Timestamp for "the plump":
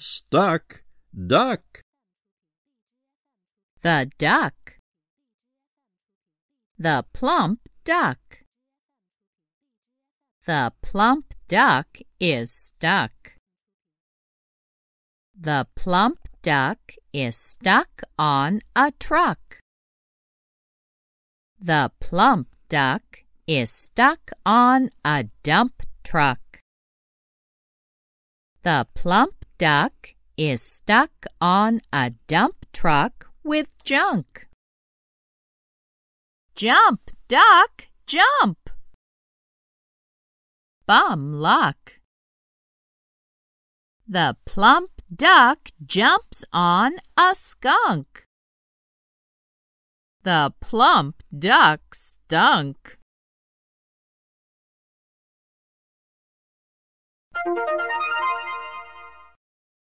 6.78-7.60, 10.46-11.34, 15.38-16.28, 21.60-22.48, 28.62-29.39, 44.08-45.02, 50.22-51.22